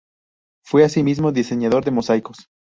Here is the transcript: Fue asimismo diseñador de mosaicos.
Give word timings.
Fue 0.65 0.83
asimismo 0.83 1.31
diseñador 1.31 1.85
de 1.85 1.91
mosaicos. 1.91 2.47